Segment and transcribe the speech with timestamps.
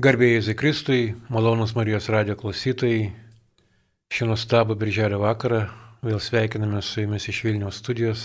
[0.00, 3.10] Garbėjai Zikristui, malonus Marijos radio klausytojai,
[4.16, 5.58] šį nuostabų birželio vakarą
[6.06, 8.22] vėl sveikiname su jumis iš Vilniaus studijos.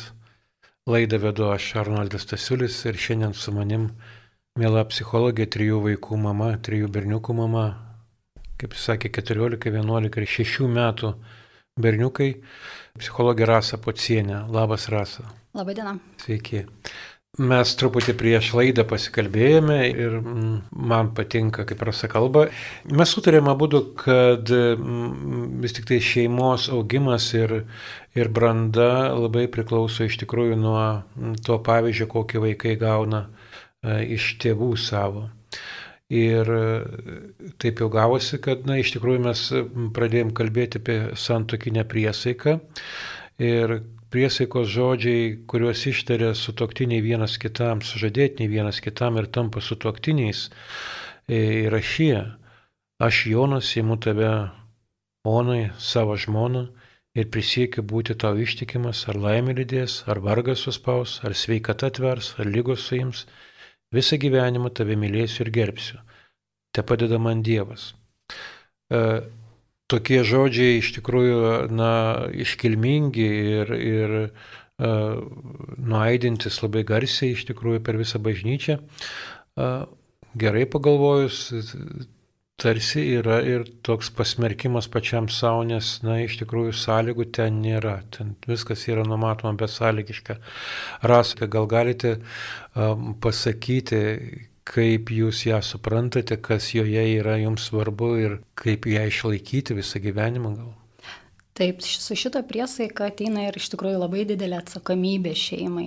[0.87, 3.89] Laidą vedu aš Arnoldas Tasiulis ir šiandien su manim
[4.55, 7.65] mėla psichologė, trijų vaikų mama, trijų berniukų mama,
[8.55, 11.11] kaip jis sakė, 14, 11 ir 6 metų
[11.75, 12.29] berniukai,
[13.01, 14.45] psichologė Rasa Pocienė.
[14.47, 15.27] Labas Rasa.
[15.51, 15.97] Labadiena.
[16.23, 16.63] Sveiki.
[17.35, 20.51] Mes truputį prieš laidą pasikalbėjome ir mm,
[20.87, 22.45] man patinka, kaip rasa kalba.
[22.87, 27.65] Mes sutarėme būdu, kad mm, vis tik tai šeimos augimas ir,
[28.15, 34.37] ir branda labai priklauso iš tikrųjų nuo mm, to pavyzdžio, kokį vaikai gauna e, iš
[34.39, 35.25] tėvų savo.
[36.15, 36.63] Ir e,
[37.59, 39.43] taip jau gavosi, kad, na, iš tikrųjų mes
[39.97, 42.61] pradėjom kalbėti apie santokinę priesaiką.
[43.43, 43.81] Ir
[44.15, 50.45] priesaikos žodžiai, kuriuos ištaria sutoktiniai vienas kitam, sužadėtiniai vienas kitam ir tampa sutoktiniais,
[51.27, 52.21] e, yra šie.
[53.03, 54.31] Aš Jonas įimu tave,
[55.27, 56.61] Onai, savo žmoną
[57.17, 62.47] ir prisiekiu būti tau ištikimas, ar laimė lydės, ar vargas suspaus, ar sveikata atvers, ar
[62.47, 63.25] lygos suims.
[63.91, 65.99] Visą gyvenimą tave mylėsiu ir gerbsiu.
[66.71, 67.89] Te padeda man Dievas.
[69.91, 71.91] Tokie žodžiai iš tikrųjų, na,
[72.33, 73.27] iškilmingi
[73.59, 75.19] ir, ir uh,
[75.77, 78.79] nuaidintis labai garsiai iš tikrųjų per visą bažnyčią.
[79.55, 79.85] Uh,
[80.35, 81.51] gerai pagalvojus,
[82.57, 88.35] tarsi yra ir toks pasmerkimas pačiam savo, nes, na, iš tikrųjų sąlygų ten nėra, ten
[88.47, 90.37] viskas yra numatoma besąlygiška.
[91.03, 94.01] Rasate, gal galite um, pasakyti,
[94.65, 100.55] kaip jūs ją suprantate, kas joje yra jums svarbu ir kaip ją išlaikyti visą gyvenimą
[100.57, 100.73] gal.
[101.55, 105.85] Taip, su šito priesaika ateina ir iš tikrųjų labai didelė atsakomybė šeimai,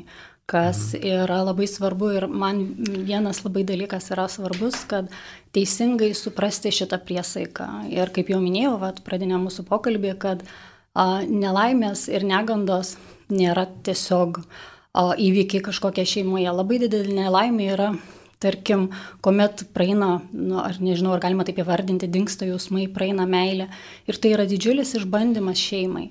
[0.49, 1.11] kas mhm.
[1.27, 5.11] yra labai svarbu ir man vienas labai dalykas yra svarbus, kad
[5.53, 7.69] teisingai suprasti šitą priesaiką.
[7.93, 10.47] Ir kaip jau minėjau, vat, pradinė mūsų pokalbė, kad
[10.95, 12.95] a, nelaimės ir negandos
[13.29, 16.49] nėra tiesiog a, įvykiai kažkokia šeimoje.
[16.63, 17.91] Labai didelė nelaimė yra
[18.39, 18.87] Tarkim,
[19.19, 23.67] kuomet praeina, nu, ar nežinau, ar galima taip įvardinti, dinksta jausmai, praeina meilė.
[24.07, 26.05] Ir tai yra didžiulis išbandymas šeimai.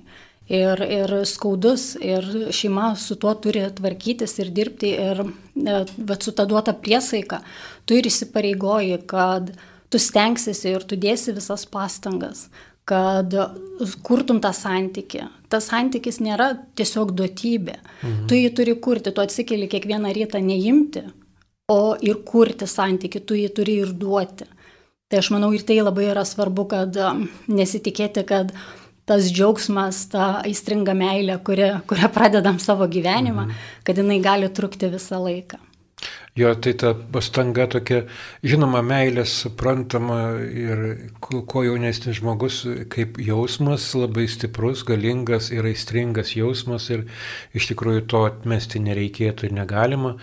[0.48, 2.24] Ir, ir skaudus, ir
[2.56, 4.92] šeima su tuo turi tvarkytis ir dirbti.
[4.92, 5.22] Ir
[5.56, 7.40] bet su ta duota priesaika,
[7.88, 9.52] tu ir įsipareigoji, kad
[9.88, 12.46] tu stengsiesi ir tu dėsi visas pastangas,
[12.88, 13.32] kad
[14.04, 15.24] kurtum tą santyki.
[15.48, 17.78] Tas santykis nėra tiesiog duotybė.
[18.02, 18.28] Mhm.
[18.28, 21.06] Tu jį turi kurti, tu atsikeli kiekvieną rytą neimti,
[21.68, 24.48] o ir kurti santyki, tu jį turi ir duoti.
[25.08, 28.52] Tai aš manau ir tai labai yra svarbu, kad um, nesitikėti, kad
[29.08, 33.64] tas džiaugsmas, ta aistringa meilė, kurią, kurią pradedam savo gyvenimą, mhm.
[33.84, 35.60] kad jinai gali trukti visą laiką.
[36.38, 38.04] Jo, tai ta pastanga tokia,
[38.46, 40.82] žinoma, meilė suprantama ir
[41.18, 42.60] kuo jaunesnis žmogus,
[42.92, 47.08] kaip jausmas labai stiprus, galingas ir aistringas jausmas ir
[47.58, 50.14] iš tikrųjų to atmesti nereikėtų ir negalima.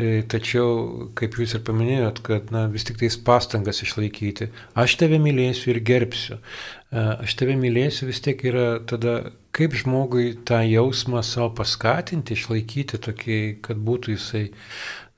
[0.00, 4.48] E, tačiau, kaip jūs ir paminėjot, kad na, vis tik tais pastangas išlaikyti.
[4.78, 6.38] Aš tave mylėsiu ir gerbsiu.
[6.38, 13.02] E, aš tave mylėsiu vis tiek yra tada, kaip žmogui tą jausmą savo paskatinti, išlaikyti
[13.10, 14.46] tokį, kad būtų jisai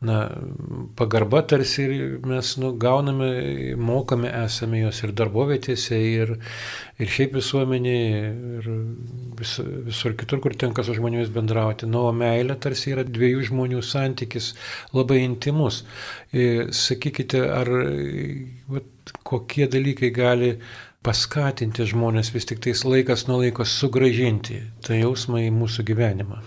[0.03, 0.19] na,
[0.99, 1.87] pagarba tarsi
[2.27, 3.31] mes nu, gauname,
[3.79, 6.35] mokame esame jos ir darbovietėse, ir,
[6.99, 8.23] ir šiaip visuomenėje,
[8.59, 8.71] ir
[9.39, 9.57] vis,
[9.89, 11.89] visur kitur, kur tenka su žmonėmis bendrauti.
[11.91, 14.53] Nu, o meilė tarsi yra dviejų žmonių santykis
[14.97, 15.85] labai intimus.
[16.35, 17.71] Ir, sakykite, ar
[18.73, 20.57] vat, kokie dalykai gali
[21.03, 26.43] paskatinti žmonės vis tik tais laikas nuo laiko sugražinti tą jausmą į mūsų gyvenimą.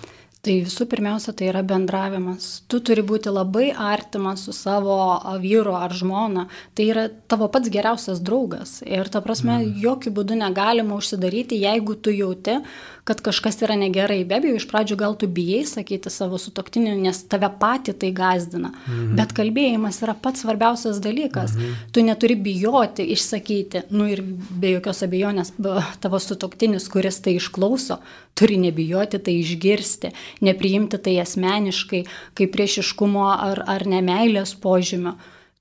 [0.45, 2.59] Tai visų pirmiausia, tai yra bendravimas.
[2.69, 4.97] Tu turi būti labai artimas su savo
[5.41, 6.43] vyru ar žmona.
[6.77, 8.77] Tai yra tavo pats geriausias draugas.
[8.85, 9.79] Ir ta prasme, mm.
[9.81, 12.59] jokių būdų negalima užsidaryti, jeigu tu jauti,
[13.05, 14.19] kad kažkas yra negerai.
[14.25, 18.69] Be abejo, iš pradžių gal tu bijai sakyti savo sutoktiniu, nes tave pati tai gazdina.
[18.85, 19.15] Mhm.
[19.17, 21.55] Bet kalbėjimas yra pats svarbiausias dalykas.
[21.57, 21.89] Mhm.
[21.93, 23.87] Tu neturi bijoti išsakyti.
[23.89, 25.55] Nu ir be jokios abejonės
[26.01, 27.97] tavo sutoktinis, kuris tai išklauso,
[28.35, 30.11] turi nebijoti tai išgirsti,
[30.41, 32.03] nepriimti tai asmeniškai,
[32.35, 35.15] kaip priešiškumo ar, ar nemailės požymio.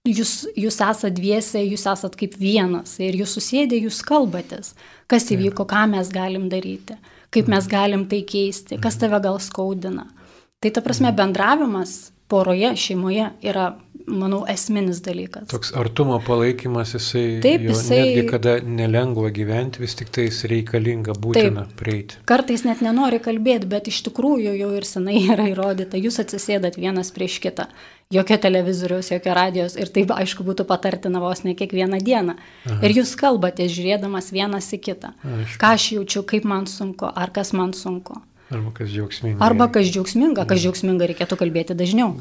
[0.04, 4.74] Jūs, jūs esate dviese, jūs esate kaip vienas ir jūs susėdė, jūs kalbatės,
[5.08, 6.98] kas įvyko, ką mes galim daryti
[7.34, 10.06] kaip mes galim tai keisti, kas tave gal skaudina.
[10.62, 13.72] Tai ta prasme bendravimas poroje, šeimoje yra
[14.06, 15.46] manau, esminis dalykas.
[15.50, 18.00] Toks artumo palaikymas, jisai, Taip, jisai...
[18.00, 21.74] netgi kada nelengva gyventi, vis tik tai reikalinga būtina Taip.
[21.80, 22.20] prieiti.
[22.28, 27.12] Kartais net nenori kalbėti, bet iš tikrųjų jau ir senai yra įrodyta, jūs atsisėdat vienas
[27.14, 27.68] prieš kitą.
[28.12, 32.36] Jokio televizoriaus, jokio radijos ir taip, aišku, būtų patartina vos ne kiekvieną dieną.
[32.68, 32.76] Aha.
[32.84, 35.14] Ir jūs kalbate, žiūrėdamas vienas į kitą.
[35.24, 35.58] Aišku.
[35.62, 38.20] Ką aš jaučiu, kaip man sunku, ar kas man sunku.
[38.52, 39.40] Arba kas džiaugsminga.
[39.44, 42.12] Arba kas džiaugsminga, kas džiaugsminga reikėtų kalbėti dažniau.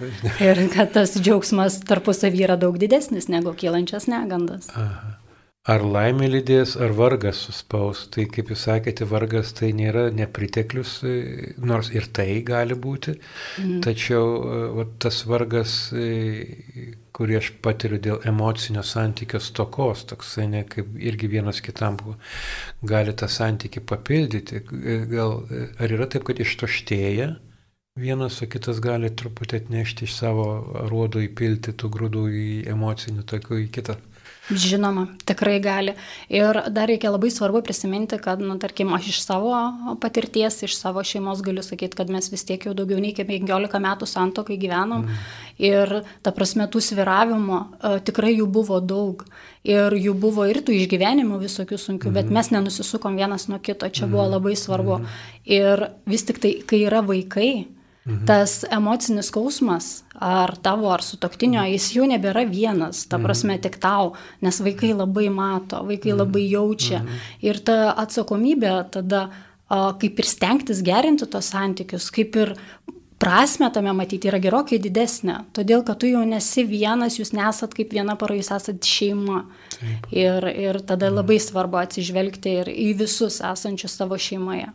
[0.43, 4.71] Ir kad tas džiaugsmas tarpusavį yra daug didesnis negu kylančias negandas.
[4.71, 5.17] Aha.
[5.63, 8.01] Ar laimė lydės, ar vargas suspaus.
[8.11, 13.13] Tai kaip jūs sakėte, vargas tai nėra nepriteklius, e, nors ir tai gali būti.
[13.61, 13.77] Mm.
[13.85, 20.63] Tačiau e, va, tas vargas, e, kurį aš patiriu dėl emocinio santykio stokos, toksai ne
[20.69, 21.99] kaip irgi vienas kitam
[22.93, 24.63] gali tą santykį papildyti.
[25.11, 25.35] Gal,
[25.77, 27.33] ar yra taip, kad ištoštėja?
[28.01, 30.47] Vienas, o kitas gali truputį atnešti iš savo
[30.89, 33.99] ruodo įpilti tų grūdų į emocinių tokių į kitą
[34.51, 35.93] Žinoma, tikrai gali.
[36.27, 39.53] Ir dar reikia labai svarbu prisiminti, kad, nu, tarkim, aš iš savo
[40.03, 44.09] patirties, iš savo šeimos galiu sakyti, kad mes vis tiek jau daugiau nei 15 metų
[44.09, 45.05] santokai gyvenom.
[45.07, 45.21] Mm.
[45.63, 45.93] Ir
[46.25, 49.23] ta prasme, tų sviravimo uh, tikrai jų buvo daug.
[49.63, 52.17] Ir jų buvo ir tų išgyvenimų visokių sunkių, mm.
[52.19, 53.87] bet mes nenusisukom vienas nuo kito.
[53.87, 54.11] Čia mm.
[54.11, 54.99] buvo labai svarbu.
[54.99, 55.15] Mm.
[55.55, 57.53] Ir vis tik tai, kai yra vaikai,
[58.05, 58.25] Mhm.
[58.27, 63.25] Tas emocinis skausmas, ar tavo, ar sutoktinio, jis jau nebėra vienas, ta mhm.
[63.25, 64.11] prasme tik tau,
[64.43, 66.19] nes vaikai labai mato, vaikai mhm.
[66.19, 66.99] labai jaučia.
[66.99, 67.21] Mhm.
[67.47, 69.29] Ir ta atsakomybė tada,
[69.71, 72.53] kaip ir stengtis gerinti tos santykius, kaip ir
[73.23, 77.95] prasme tame matyti yra gerokai didesnė, todėl kad tu jau nesi vienas, jūs nesat kaip
[77.95, 79.45] viena para, jūs esat šeima.
[79.77, 80.09] Taip.
[80.11, 84.73] Ir, ir tada labai svarbu atsižvelgti ir į visus esančius savo šeimoje.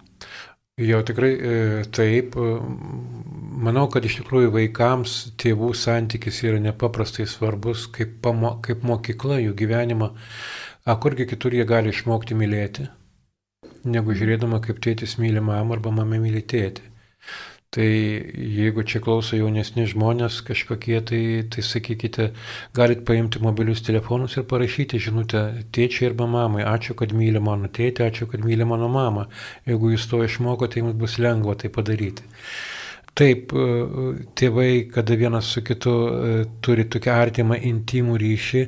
[0.79, 1.55] Jo, tikrai e,
[1.91, 2.37] taip.
[2.39, 2.51] E,
[3.67, 9.57] manau, kad iš tikrųjų vaikams tėvų santykis yra nepaprastai svarbus kaip, pamo, kaip mokykla jų
[9.59, 10.13] gyvenimą.
[10.89, 12.87] A kurgi kitur jie gali išmokti mylėti,
[13.85, 16.88] negu žiūrėdama, kaip tėtis myli mamą arba mama myli tėtį.
[17.69, 21.19] Tai jeigu čia klauso jaunesni žmonės kažkokie, tai,
[21.53, 22.31] tai sakykite,
[22.79, 25.43] galit paimti mobilius telefonus ir parašyti žinutę
[25.76, 29.26] tėčiai arba mamai, ačiū, kad myli mano tėtį, ačiū, kad myli mano mamą.
[29.69, 32.25] Jeigu jūs to išmokote, tai jums bus lengva tai padaryti.
[33.19, 33.62] Taip, e,
[34.38, 36.32] tėvai, kada vienas su kitu e,
[36.62, 38.62] turi tokią artimą, intimų ryšį,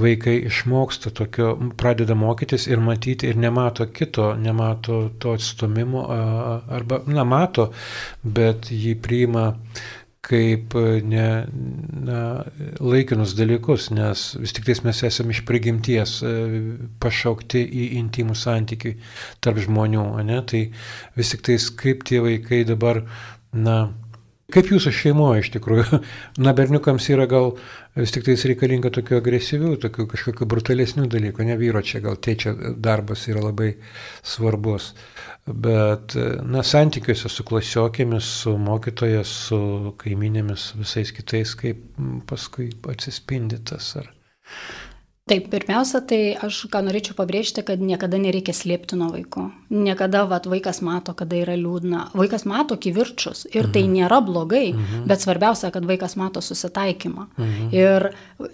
[0.00, 6.06] vaikai išmoksta tokio, pradeda mokytis ir matyti ir nemato kito, nemato to atstumimo,
[6.80, 7.68] arba, na, mato,
[8.24, 9.50] bet jį priima
[10.30, 10.74] kaip
[11.08, 11.26] ne,
[12.06, 12.20] na,
[12.80, 16.32] laikinus dalykus, nes vis tik tais mes esame iš prigimties e,
[17.02, 18.94] pašaukti į intimų santykių
[19.44, 20.40] tarp žmonių, ne?
[20.46, 20.62] tai
[21.16, 23.02] vis tik tais kaip tie vaikai dabar
[23.56, 23.76] Na,
[24.54, 26.00] kaip jūsų šeimoje iš tikrųjų?
[26.44, 27.52] Na, berniukams yra gal
[27.98, 32.54] vis tik tais reikalinga tokių agresyvių, tokių kažkokių brutalesnių dalykų, ne vyro čia, gal tėčio
[32.78, 33.72] darbas yra labai
[34.22, 34.92] svarbus.
[35.50, 36.14] Bet,
[36.46, 39.60] na, santykiuose su klasiokėmis, su mokytojas, su
[39.98, 41.82] kaiminėmis, visais kitais, kaip
[42.30, 44.12] paskui atsispindi tas ar
[45.30, 49.44] Taip, pirmiausia, tai aš ką norėčiau pabrėžti, kad niekada nereikia slėpti nuo vaiko.
[49.70, 52.08] Niekada vat, vaikas mato, kada yra liūdna.
[52.18, 53.74] Vaikas mato kivirčius ir tai mhm.
[53.76, 55.04] tai nėra blogai, mhm.
[55.06, 57.28] bet svarbiausia, kad vaikas mato susitaikymą.
[57.36, 57.68] Mhm.
[57.78, 58.06] Ir,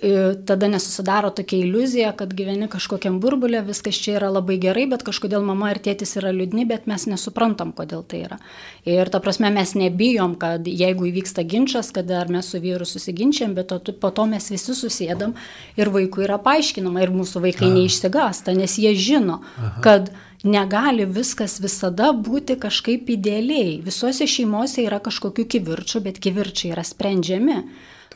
[0.05, 5.07] ir tada nesusidaro tokia iliuzija, kad gyveni kažkokiam burbulė, viskas čia yra labai gerai, bet
[5.07, 8.41] kažkodėl mama ir tėtis yra liūdni, bet mes nesuprantam, kodėl tai yra.
[8.85, 13.57] Ir ta prasme mes nebijom, kad jeigu įvyksta ginčas, kad ar mes su vyru susiginčiam,
[13.57, 15.33] bet to, po to mes visi susėdam
[15.81, 17.77] ir vaikui yra paaiškinama aiškinama ir mūsų vaikai Aha.
[17.77, 19.81] neišsigasta, nes jie žino, Aha.
[19.83, 20.11] kad
[20.45, 23.81] negali viskas visada būti kažkaip idealiai.
[23.83, 27.63] Visose šeimose yra kažkokių kivirčių, bet kivirčiai yra sprendžiami.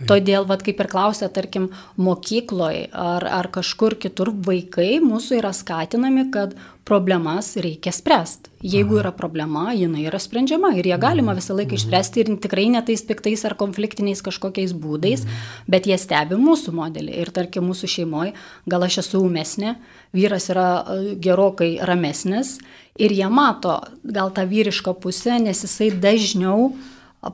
[0.00, 0.16] Tai.
[0.16, 1.66] Todėl, vad kaip ir klausė, tarkim,
[2.00, 6.54] mokykloje ar, ar kažkur kitur vaikai mūsų yra skatinami, kad
[6.88, 8.48] problemas reikia spręsti.
[8.64, 9.02] Jeigu Aha.
[9.02, 11.78] yra problema, jinai yra sprendžiama ir ją galima visą laiką mhm.
[11.78, 15.50] išspręsti ir tikrai ne tais piktais ar konfliktiniais kažkokiais būdais, mhm.
[15.70, 17.18] bet jie stebi mūsų modelį.
[17.20, 18.32] Ir tarkim, mūsų šeimoje
[18.72, 19.74] gal aš esu umesnė,
[20.16, 22.56] vyras yra e, gerokai ramesnis
[22.96, 26.72] ir jie mato gal tą vyrišką pusę, nes jisai dažniau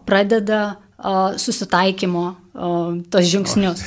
[0.02, 2.26] pradeda susitaikymo
[3.12, 3.82] tos žingsnius.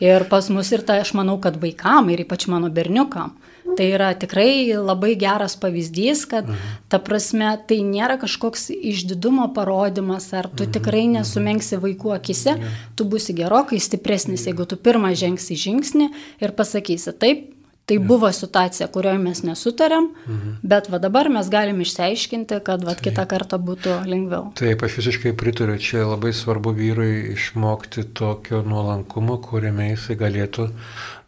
[0.00, 3.34] Ir pas mus ir tai aš manau, kad vaikam ir ypač mano berniukam.
[3.76, 6.76] Tai yra tikrai labai geras pavyzdys, kad mhm.
[6.88, 10.72] ta prasme tai nėra kažkoks išdidumo parodimas, ar tu mhm.
[10.78, 11.18] tikrai mhm.
[11.18, 12.56] nesumenksi vaikų akise,
[12.96, 16.08] tu būsi gerokai stipresnis, jeigu tu pirmą žengsi žingsnį
[16.40, 17.50] ir pasakysi, taip,
[17.86, 20.54] Tai buvo situacija, kurioje mes nesutarėm, mhm.
[20.66, 24.48] bet va dabar mes galim išsiaiškinti, kad va kitą kartą būtų lengviau.
[24.58, 30.66] Taip, aš visiškai pritariu, čia labai svarbu vyrui išmokti tokio nuolankumo, kuriame jisai galėtų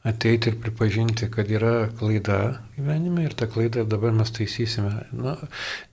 [0.09, 2.41] ateiti ir pripažinti, kad yra klaida
[2.79, 4.93] gyvenime ir tą klaidą dabar mes taisysime.
[5.12, 5.35] Na,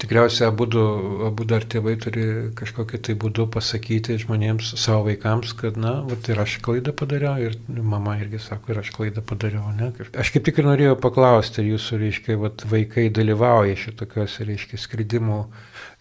[0.01, 0.67] tikriausiai abu,
[1.25, 2.25] abu dar tėvai turi
[2.57, 7.57] kažkokiu tai būdu pasakyti žmonėms, savo vaikams, kad, na, vat, ir aš klaidą padariau ir
[7.67, 9.71] mama irgi sako, ir aš klaidą padariau.
[9.77, 9.91] Ne?
[10.21, 15.41] Aš kaip tik ir norėjau paklausti, jūsų, reiškia, vat, vaikai dalyvauja šitokiuose, reiškia, skridimų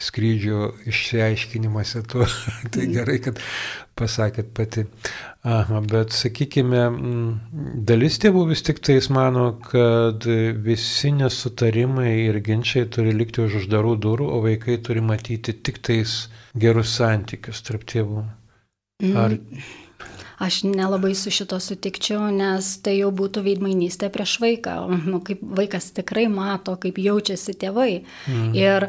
[0.02, 0.60] skrydžių
[0.90, 2.02] išsiaiškinimuose.
[2.10, 2.26] Tu,
[2.74, 3.40] tai gerai, kad
[3.98, 4.86] pasakėt pati.
[5.44, 6.84] Aha, bet sakykime,
[7.86, 10.24] dalis tėvų vis tik tais mano, kad
[10.64, 16.24] visi nesutarimai ir ginčiai turi likti už uždarų durų, o vaikai turi matyti tik tais
[16.56, 18.24] gerus santykius tarp tėvų.
[19.14, 19.38] Ar...
[20.38, 24.74] Aš nelabai su šito sutikčiau, nes tai jau būtų veidmainystė prieš vaiką.
[25.06, 28.02] Nu, kaip vaikas tikrai mato, kaip jaučiasi tėvai.
[28.26, 28.48] Mm.
[28.58, 28.88] Ir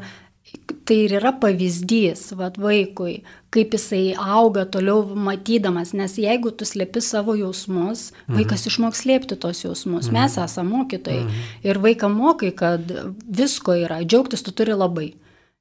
[0.85, 3.17] tai ir yra pavyzdys vat, vaikui,
[3.53, 8.37] kaip jisai auga toliau matydamas, nes jeigu tu slėpi savo jausmus, mhm.
[8.39, 10.09] vaikas išmoks slėpti tos jausmus.
[10.09, 10.17] Mhm.
[10.19, 11.51] Mes esame mokytojai mhm.
[11.65, 15.13] ir vaiką mokai, kad visko yra, džiaugtis tu turi labai.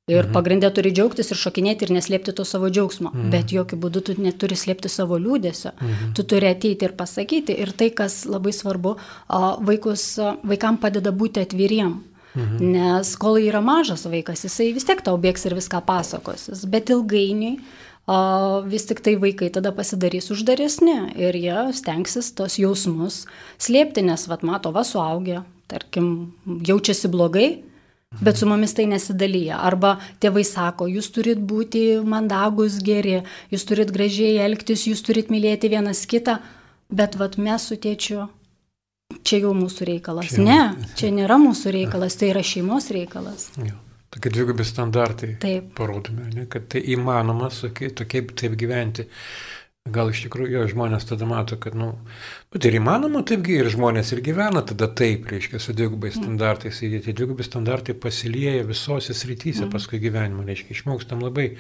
[0.05, 0.35] Ir mhm.
[0.37, 3.09] pagrindė turi džiaugtis ir šokinėti ir neslėpti to savo džiaugsmo.
[3.14, 3.29] Mhm.
[3.33, 5.73] Bet jokių būdų tu neturi slėpti savo liūdėsio.
[5.79, 6.11] Mhm.
[6.19, 7.57] Tu turi ateiti ir pasakyti.
[7.64, 8.99] Ir tai, kas labai svarbu,
[9.64, 10.11] vaikus,
[10.45, 12.03] vaikam padeda būti atviriem.
[12.35, 12.73] Mhm.
[12.75, 16.49] Nes kol yra mažas vaikas, jisai vis tiek tau bėgs ir viską pasakos.
[16.67, 17.61] Bet ilgainiui
[18.11, 18.17] o,
[18.67, 23.23] vis tik tai vaikai tada pasidarys uždaresni ir jie stengsis tos jausmus
[23.62, 27.49] slėpti, nes vat mato va suaugę, tarkim, jaučiasi blogai.
[28.23, 29.57] Bet su mumis tai nesidalyja.
[29.59, 35.73] Arba tėvai sako, jūs turit būti mandagus, geri, jūs turit gražiai elgtis, jūs turit mylėti
[35.73, 36.37] vienas kitą.
[36.95, 38.29] Bet vat mes su tėčiu
[39.23, 40.30] čia jau mūsų reikalas.
[40.33, 43.50] Čia, ne, čia nėra mūsų reikalas, tai yra šeimos reikalas.
[43.61, 43.78] Jo.
[44.14, 45.73] Tokie dvigubi standartai taip.
[45.75, 49.09] parodome, ne, kad tai įmanoma tokiai, tokiai taip gyventi.
[49.94, 52.12] Gal iš tikrųjų jo, žmonės tada mato, kad, na, nu,
[52.54, 56.23] bet ir įmanoma taipgi ir žmonės ir gyvena tada taip, reiškia, su dvigubai mm.
[56.23, 56.78] standartais.
[56.87, 59.75] Ir tie dvigubai standartai pasilieja visose srityse mm.
[59.75, 61.50] paskui gyvenimo, reiškia, išmokstam labai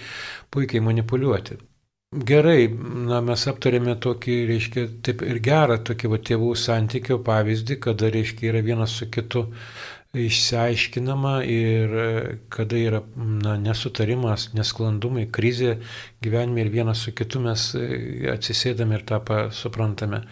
[0.54, 1.58] puikiai manipuliuoti.
[2.14, 2.68] Gerai,
[3.08, 8.52] na, mes aptarėme tokį, reiškia, taip ir gerą tokį va, tėvų santykio pavyzdį, kada, reiškia,
[8.52, 9.48] yra vienas su kitu
[10.14, 11.96] išsiaiškinama ir
[12.54, 15.80] kada yra na, nesutarimas, nesklandumai, krizė
[16.22, 17.66] gyvenime ir vienas su kitu mes
[18.36, 20.22] atsisėdame ir tą suprantame.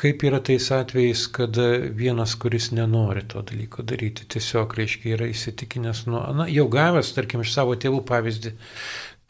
[0.00, 6.06] Kaip yra tais atvejais, kada vienas, kuris nenori to dalyko daryti, tiesiog, reiškia, yra įsitikinęs,
[6.08, 8.54] nu, na, jau gavęs, tarkim, iš savo tėvų pavyzdį,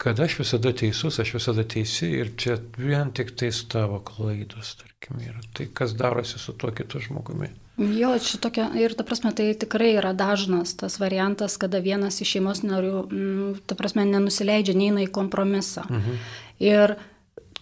[0.01, 5.19] kad aš visada teisus, aš visada teisi ir čia vien tik tais tavo klaidos, tarkim,
[5.21, 5.43] yra.
[5.53, 7.51] Tai kas darosi su tuo kitu žmogumi.
[7.77, 12.63] Jo, šitokia, ir ta prasme, tai tikrai yra dažnas tas variantas, kada vienas iš šeimos
[12.65, 15.85] narių, mm, ta prasme, nenusileidžia, neina į kompromisą.
[15.89, 16.19] Mhm.
[16.65, 16.95] Ir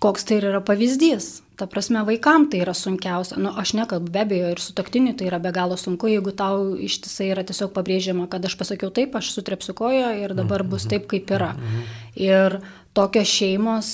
[0.04, 1.40] koks tai yra pavyzdys?
[1.60, 3.36] Ta prasme, vaikam tai yra sunkiausia.
[3.42, 6.78] Nu, aš nekalbu, be abejo, ir su taktiniu tai yra be galo sunku, jeigu tau
[6.80, 11.10] ištisai yra tiesiog pabrėžiama, kad aš pasakiau taip, aš sutrepsiu koją ir dabar bus taip,
[11.12, 11.52] kaip yra.
[12.16, 12.62] Ir
[12.96, 13.92] tokios šeimos,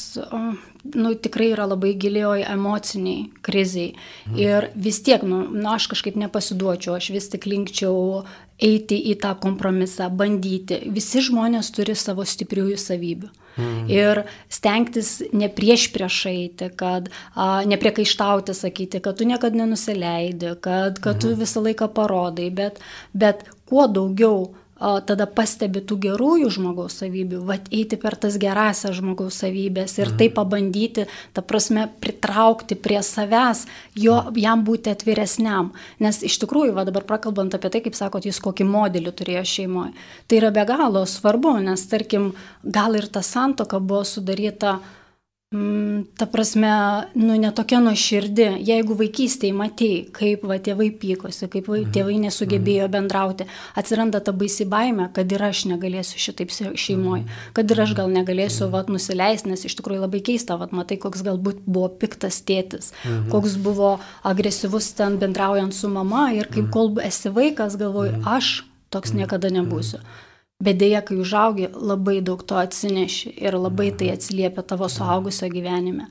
[0.93, 3.93] nu, tikrai yra labai gilioj emociniai kriziai.
[4.39, 8.25] Ir vis tiek, nu, nu, aš kažkaip nepasiduočiau, aš vis tik linkčiau
[8.61, 10.79] eiti į tą kompromisą, bandyti.
[10.95, 13.31] Visi žmonės turi savo stipriųjų savybių.
[13.55, 13.87] Mm.
[13.91, 20.99] Ir stengtis ne prieš prieš eiti, kad a, nepriekaištauti, sakyti, kad tu niekada nenusileidi, kad,
[20.99, 21.21] kad mm.
[21.23, 21.39] tu mhm.
[21.43, 22.83] visą laiką parodai, bet,
[23.15, 28.97] bet kuo daugiau o tada pastebi tų gerųjų žmogaus savybių, va eiti per tas gerasias
[28.97, 30.17] žmogaus savybės ir mhm.
[30.19, 31.05] tai pabandyti,
[31.35, 33.65] ta prasme, pritraukti prie savęs,
[33.99, 35.71] jo, jam būti atviresniam.
[36.03, 39.95] Nes iš tikrųjų, va dabar prakalbant apie tai, kaip sakot, jis kokį modelį turėjo šeimoje,
[40.27, 45.04] tai yra be galo svarbu, nes tarkim, gal ir ta santoka buvo sudaryta Mm,
[46.17, 46.69] ta prasme,
[47.15, 51.91] nu, netokia nuoširdį, jeigu vaikystėje matėjai, kaip va, tėvai pykosi, kaip va, mhm.
[51.95, 52.93] tėvai nesugebėjo mhm.
[52.95, 53.47] bendrauti,
[53.77, 57.53] atsiranda ta baisi baime, kad ir aš negalėsiu šitaip šeimoje, mhm.
[57.57, 61.23] kad ir aš gal negalėsiu va, nusileisti, nes iš tikrųjų labai keista, va, matai, koks
[61.25, 62.91] galbūt buvo piktas tėtis,
[63.31, 68.57] koks buvo agresyvus ten bendraujant su mama ir kaip kol esi vaikas, galvoju, aš
[68.93, 70.01] toks niekada nebūsiu.
[70.63, 76.07] Bet dėja, kai užaugi, labai daug to atsineši ir labai tai atsiliepia tavo suaugusio gyvenime.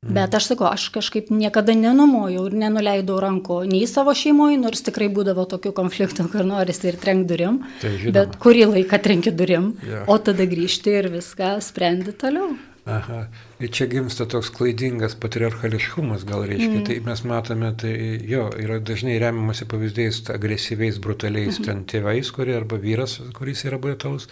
[0.00, 5.10] Bet aš sakau, aš kažkaip niekada nenumojau ir nenuleidau ranko nei savo šeimoje, nors tikrai
[5.12, 8.14] būdavo tokių konfliktų, kur norisi ir trenk durim, tai žinoma.
[8.16, 10.06] bet kurį laiką trenki durim, ja.
[10.08, 12.54] o tada grįžti ir viską sprendi toliau.
[12.88, 13.26] Aha.
[13.68, 16.78] Čia gimsta toks klaidingas patriarchališkumas, gal reiškia.
[16.78, 16.84] Mm.
[16.86, 17.92] Tai mes matome, tai
[18.30, 21.66] jo, yra dažnai remiamasi pavyzdžiais agresyviais, brutaliais mm -hmm.
[21.66, 24.28] ten tėvais, kurie arba vyras, kuris yra brutalus,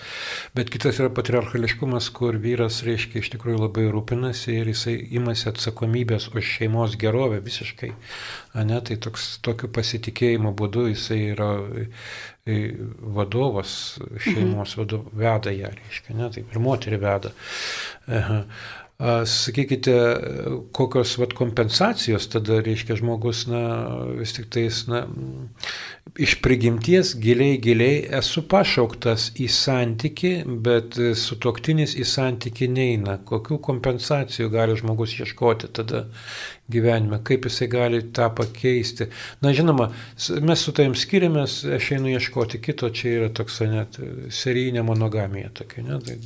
[0.54, 6.30] bet kitas yra patriarchališkumas, kur vyras, reiškia, iš tikrųjų labai rūpinasi ir jisai imasi atsakomybės
[6.34, 7.92] už šeimos gerovę visiškai.
[8.64, 11.52] Ne, tai toks, tokiu pasitikėjimo būdu jisai yra
[13.00, 14.80] vadovas šeimos mhm.
[14.80, 17.32] vadov, veda ją, reiškia, ne, taip ir moterį veda.
[18.08, 18.44] Aha.
[18.98, 19.92] Sakykite,
[20.74, 23.60] kokios vat, kompensacijos tada reiškia žmogus, na,
[24.18, 25.04] vis tik tais, na,
[26.18, 30.32] iš prigimties giliai, giliai esu pašauktas į santyki,
[30.66, 33.20] bet su toktinis į santyki neina.
[33.30, 36.08] Kokių kompensacijų gali žmogus ieškoti tada
[36.68, 39.08] gyvenime, kaip jisai gali tą pakeisti.
[39.44, 39.88] Na, žinoma,
[40.44, 43.96] mes su tavim skiriamės, aš einu ieškoti kito, čia yra toks net
[44.34, 46.18] serijinė monogamija tokia, ne, tai,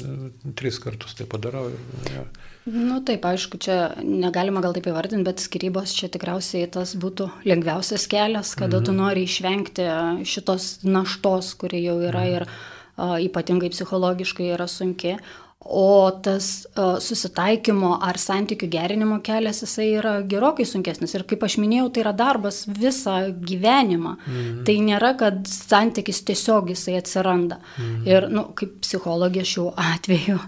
[0.58, 1.68] tris kartus tai padarau.
[1.70, 2.26] Ir, ja.
[2.64, 8.06] Nu taip, aišku, čia negalima gal taip įvardinti, bet skirybos čia tikriausiai tas būtų lengviausias
[8.10, 8.86] kelias, kada mhm.
[8.86, 9.88] tu nori išvengti
[10.26, 12.36] šitos naštos, kuri jau yra mhm.
[12.36, 15.16] ir a, ypatingai psichologiškai yra sunki.
[15.64, 21.14] O tas uh, susitaikymo ar santykių gerinimo kelias, jisai yra gerokai sunkesnis.
[21.14, 24.16] Ir kaip aš minėjau, tai yra darbas visą gyvenimą.
[24.18, 24.64] Mhm.
[24.66, 27.60] Tai nėra, kad santykis tiesiog jisai atsiranda.
[27.76, 28.02] Mhm.
[28.10, 30.40] Ir, nu, kaip psichologė šiuo atveju,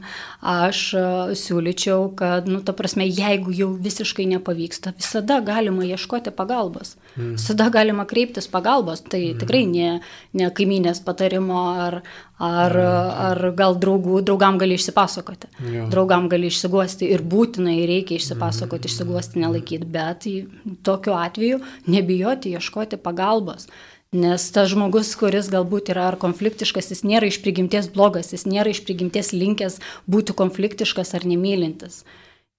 [0.54, 6.96] aš uh, siūlyčiau, kad, nu, ta prasme, jeigu jau visiškai nepavyksta, visada galima ieškoti pagalbos.
[7.14, 7.38] Mhm.
[7.38, 9.06] Visada galima kreiptis pagalbos.
[9.06, 9.40] Tai mhm.
[9.46, 9.94] tikrai ne,
[10.34, 12.00] ne kaiminės patarimo ar,
[12.42, 12.78] ar,
[13.30, 15.03] ar gal draugų, draugam gali išsipasakoti.
[15.72, 15.88] Jo.
[15.92, 20.28] Draugam gali išsiguosti ir būtinai reikia išsipasakoti, išsiguosti, nelaikyti, bet
[20.86, 23.68] tokiu atveju nebijoti ieškoti pagalbos.
[24.14, 28.70] Nes tas žmogus, kuris galbūt yra ar konfliktiškas, jis nėra iš prigimties blogas, jis nėra
[28.70, 32.04] iš prigimties linkęs būti konfliktiškas ar nemylintis.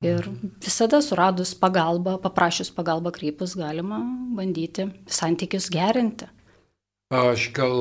[0.03, 0.27] Ir
[0.59, 4.01] visada suradus pagalbą, paprašius pagalbą kreipus, galima
[4.35, 6.27] bandyti santykius gerinti.
[7.13, 7.73] Aš gal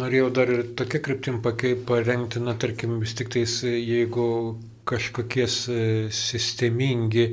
[0.00, 4.26] norėjau dar ir tokia kryptim parengti, na, tarkim, vis tik tais, jeigu
[4.86, 7.24] kažkokie sistemingi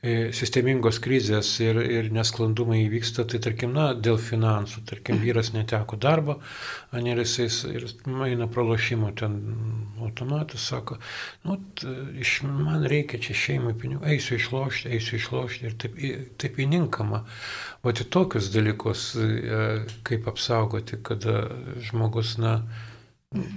[0.00, 5.26] sistemingos krizės ir, ir nesklandumai įvyksta, tai tarkim, na, dėl finansų, tarkim, mhm.
[5.26, 6.38] vyras neteko darbo,
[6.96, 7.84] ir jisai ir
[8.24, 9.36] eina pralošimo ten
[10.00, 10.96] automatas, sako,
[11.44, 11.92] nu, t,
[12.24, 15.98] iš, man reikia čia šeimai pinigų, eisiu išlošti, eisiu išlošti ir taip,
[16.40, 17.26] taip įninkama.
[17.84, 19.66] O į tokius dalykus, e,
[20.08, 21.42] kaip apsaugoti, kada
[21.90, 22.62] žmogus, na,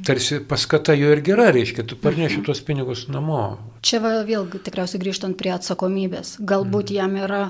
[0.06, 2.46] Tarsi paskata jo ir gera, reiškia, tu parneši mhm.
[2.46, 3.40] tuos pinigus namo.
[3.84, 6.38] Čia va, vėl tikriausiai grįžtant prie atsakomybės.
[6.40, 6.96] Galbūt mm.
[6.96, 7.44] jam yra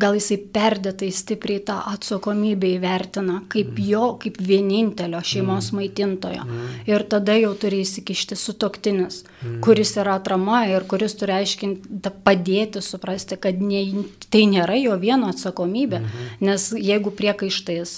[0.00, 3.88] gal jisai perdėtai stipriai tą atsakomybę įvertina kaip mm.
[3.90, 5.78] jo, kaip vienintelio šeimos mm.
[5.80, 6.44] maitintojo.
[6.46, 6.68] Mm.
[6.90, 9.58] Ir tada jau turi įsikišti sutoktinis, mm.
[9.64, 13.84] kuris yra atrama ir kuris turi aiškinti, padėti suprasti, kad ne,
[14.32, 16.02] tai nėra jo vieno atsakomybė.
[16.04, 16.28] Mm.
[16.48, 17.96] Nes jeigu priekaištais,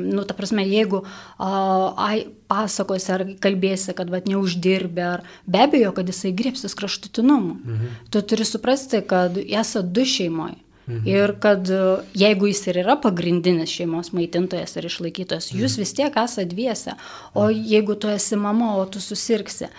[0.00, 1.04] nu, ta prasme, jeigu
[1.38, 2.14] a,
[2.50, 7.54] pasakos ar kalbėsi, kad vat, neuždirbi, ar be abejo, kad jisai grėpsis kraštutinumų.
[7.54, 7.96] Mhm.
[8.12, 10.60] Tu turi suprasti, kad esate du šeimoje.
[10.86, 11.08] Mhm.
[11.08, 11.80] Ir kad e,
[12.14, 15.62] jeigu jis ir yra pagrindinis šeimos maitintojas ir išlaikytojas, mhm.
[15.62, 16.96] jūs vis tiek esate dviese.
[17.32, 17.64] O mhm.
[17.72, 19.70] jeigu tu esi mama, o tu susirksi,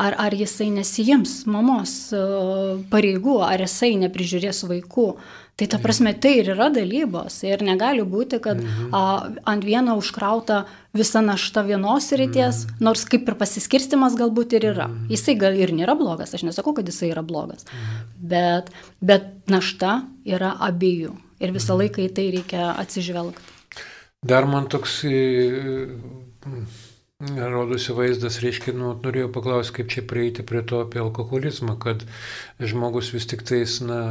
[0.00, 2.22] ar, ar jisai nesijims mamos e,
[2.92, 5.08] pareigų, ar jisai neprižiūrės vaikų,
[5.52, 7.34] Tai ta prasme, tai ir yra dalybos.
[7.44, 8.88] Ir negali būti, kad mhm.
[8.96, 9.02] a,
[9.52, 10.62] ant vieno užkrauta
[10.96, 12.78] visa našta vienos ryties, mhm.
[12.88, 14.88] nors kaip ir pasiskirstimas galbūt ir yra.
[14.88, 15.10] Mhm.
[15.12, 17.68] Jisai gal ir nėra blogas, aš nesakau, kad jisai yra blogas.
[17.68, 18.00] Mhm.
[18.32, 18.72] Bet,
[19.04, 21.12] bet našta yra abiejų.
[21.42, 21.82] Ir visą mhm.
[21.84, 23.50] laiką į tai reikia atsižvelgti.
[24.24, 25.02] Dar man toks
[27.22, 32.06] rodosi vaizdas, reiškia, nu, norėjau paklausti, kaip čia prieiti prie to apie alkoholizmą, kad
[32.60, 34.02] žmogus vis tik tais, na,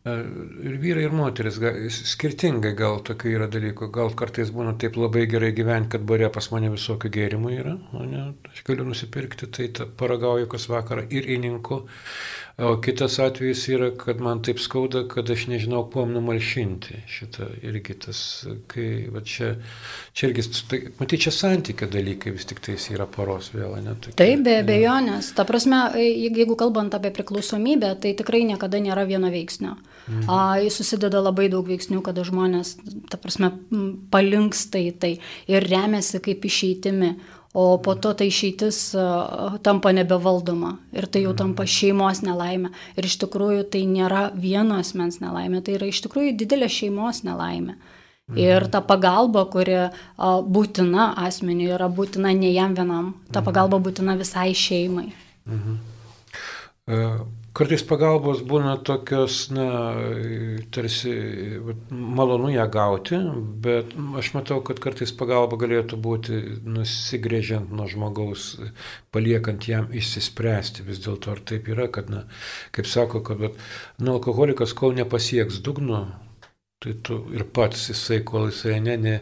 [0.00, 1.58] Ir vyrai, ir moteris,
[1.92, 3.90] skirtingai gal tokių yra dalykų.
[3.92, 8.06] Gal kartais būna taip labai gerai gyventi, kad bare pas mane visokių gėrimų yra, o
[8.08, 9.68] ne, aš galiu nusipirkti, tai
[10.00, 11.82] paragauju kas vakarą ir įninku.
[12.60, 17.96] O kitas atvejis yra, kad man taip skauda, kad aš nežinau, kuom numalšinti šitą irgi
[18.04, 18.20] tas,
[18.68, 19.54] kai, va čia,
[20.12, 23.94] čia irgi, tai, matai, čia santykio dalykai vis tik tais yra poros vėl, ne?
[23.96, 25.32] Tokie, Taip, be abejonės.
[25.38, 29.78] Ta prasme, jeigu kalbant apie priklausomybę, tai tikrai niekada nėra vieno veiksnio.
[30.10, 30.28] Mhm.
[30.28, 32.76] A, susideda labai daug veiksnių, kada žmonės,
[33.08, 33.54] ta prasme,
[34.12, 35.14] palinksta į tai
[35.48, 37.14] ir remiasi kaip išeitimi
[37.54, 38.78] o po to ta išeitis
[39.66, 42.70] tampa nebevaldoma ir tai jau tampa šeimos nelaimė.
[42.96, 47.78] Ir iš tikrųjų tai nėra vieno asmens nelaimė, tai yra iš tikrųjų didelė šeimos nelaimė.
[48.38, 49.88] Ir ta pagalba, kuri
[50.54, 55.10] būtina asmeniui, yra būtina ne jam vienam, ta pagalba būtina visai šeimai.
[55.50, 55.78] Mhm.
[56.90, 59.64] Uh Kartais pagalbos būna tokios, na,
[60.70, 61.12] tarsi
[61.90, 63.18] malonu ją gauti,
[63.64, 68.52] bet aš matau, kad kartais pagalba galėtų būti nusigrėžiant nuo žmogaus,
[69.10, 70.86] paliekant jam išsispręsti.
[70.86, 72.22] Vis dėlto ar taip yra, kad, na,
[72.76, 73.58] kaip sako, kad, bet,
[73.98, 76.04] nu, alkoholikas kol nepasieks dugno,
[76.80, 79.18] Tai tu ir pats jisai, kol jisai ne, ne,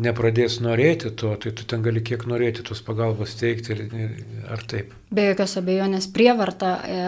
[0.00, 4.14] nepradės norėti to, tai tu ten gali kiek norėti tos pagalbos teikti ir, ir,
[4.48, 4.94] ar taip.
[5.12, 7.02] Be jokios abejonės prievarta e,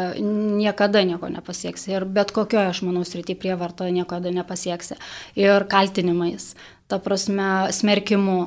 [0.61, 4.99] niekada nieko nepasieksi ir bet kokioje, aš manau, srity prievarta niekada nepasieksi.
[5.41, 6.53] Ir kaltinimais,
[6.93, 8.41] ta prasme, smerkimu.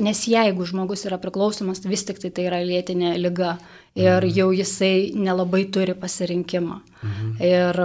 [0.00, 3.56] Nes jeigu žmogus yra priklausomas, vis tik tai tai yra lėtinė lyga
[3.96, 4.36] ir mhm.
[4.36, 6.82] jau jisai nelabai turi pasirinkimą.
[7.02, 7.30] Mhm.
[7.40, 7.78] Ir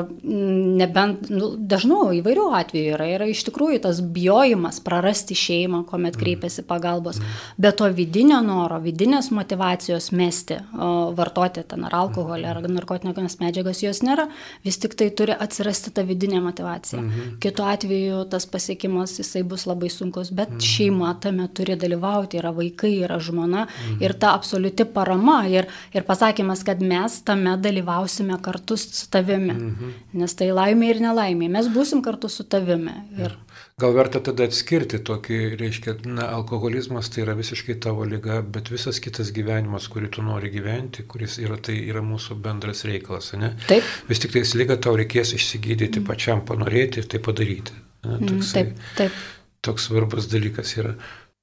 [0.82, 6.24] nebent, nu, dažnu įvairių atvejų yra, yra iš tikrųjų tas bijojimas prarasti šeimą, kuomet mhm.
[6.24, 7.39] kreipiasi pagalbos, mhm.
[7.62, 13.84] bet to vidinio noro, vidinės motivacijos mesti, o, vartoti ten ar alkoholį, ar narkotinės medžiagas
[13.84, 14.28] jos nėra,
[14.65, 17.02] vis tik tai turi atsirasti ta vidinė motivacija.
[17.02, 17.38] Mhm.
[17.43, 20.65] Kitu atveju tas pasiekimas jisai bus labai sunkus, bet mhm.
[20.74, 24.02] šeima tame turi dalyvauti, yra vaikai, yra žmona mhm.
[24.04, 25.41] ir ta absoliuti parama.
[25.52, 29.53] Ir, ir ir pasakymas, kad mes tame dalyvausime kartu su tavimi.
[29.55, 29.93] Mhm.
[30.21, 31.49] Nes tai laimė ir nelaimė.
[31.51, 32.93] Mes būsim kartu su tavimi.
[33.19, 33.35] Ir...
[33.81, 39.01] Gal verta tada atskirti tokį, reiškia, na, alkoholizmas tai yra visiškai tavo lyga, bet visas
[39.03, 43.55] kitas gyvenimas, kurį tu nori gyventi, kuris yra, tai yra mūsų bendras reikalas, ne?
[43.69, 43.87] Taip.
[44.09, 46.09] Vis tik tais lyga tau reikės išsigydyti mm.
[46.09, 47.73] pačiam, panorėti ir tai padaryti.
[48.05, 48.19] Ne?
[48.19, 49.19] Mhm, Toksai, mm, taip, taip.
[49.65, 50.95] Toks svarbus dalykas yra.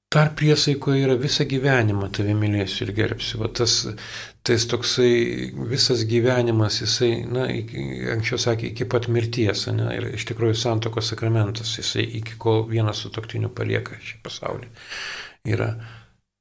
[0.09, 3.43] Dar priesaikoje yra visą gyvenimą tave mylėsiu ir gerbsiu.
[3.43, 3.73] Va tas,
[4.47, 5.11] tas toksai
[5.69, 7.83] visas gyvenimas, jisai, na, iki,
[8.15, 13.03] anksčiau sakė, iki pat mirties, ne, ir iš tikrųjų santokos sakramentas, jisai iki kol vienas
[13.03, 14.71] su toktiniu palieka šį pasaulį.
[15.53, 15.69] Yra.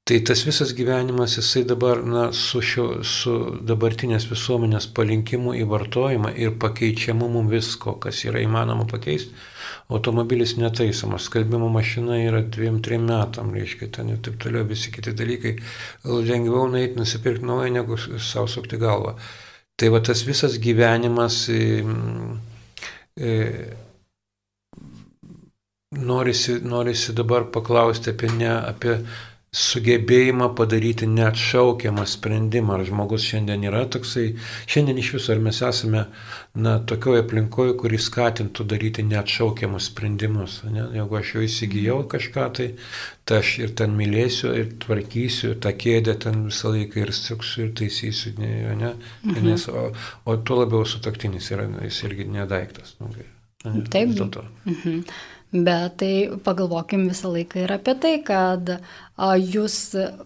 [0.09, 3.37] Tai tas visas gyvenimas, jisai dabar, na, su, šio, su
[3.69, 9.37] dabartinės visuomenės palinkimu į vartojimą ir pakeičiamumu visko, kas yra įmanoma pakeisti
[9.89, 15.15] automobilis netaisomas, skalbimo mašina yra dviem, trim metam, reiškia, ten ir taip toliau, visi kiti
[15.17, 15.55] dalykai,
[16.05, 19.17] lengviau nueiti nusipirkti naują, negu savo sukti galvą.
[19.79, 21.61] Tai va tas visas gyvenimas e,
[23.17, 23.35] e,
[25.97, 28.99] norisi, norisi dabar paklausti apie ne apie
[29.55, 32.75] sugebėjimą padaryti neatšaukiamą sprendimą.
[32.77, 34.35] Ar žmogus šiandien yra toksai,
[34.69, 36.05] šiandien iš viso, ar mes esame
[36.59, 40.59] na, tokioje aplinkoje, kuris skatintų daryti neatšaukiamus sprendimus.
[40.67, 40.89] Ne?
[40.99, 42.69] Jeigu aš jau įsigijau kažką, tai,
[43.29, 47.73] tai aš ir ten mylėsiu, ir tvarkysiu, tą kėdę ten visą laiką ir suksiu, ir
[47.79, 48.35] taisysiu.
[48.43, 48.93] Ne, ne?
[49.25, 49.41] Mhm.
[49.47, 49.89] Nes, o,
[50.25, 52.97] o tuo labiau sutaktinis yra, jis irgi nedaiktas.
[53.01, 54.15] Nu, ne, Taip.
[54.69, 55.03] Mhm.
[55.49, 59.79] Bet tai pagalvokim visą laiką ir apie tai, kad a, jūs